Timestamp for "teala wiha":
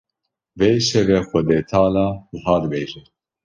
1.69-2.55